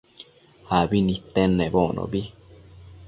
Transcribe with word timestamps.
abi 0.79 0.97
nidtenedbocnobi 1.05 2.21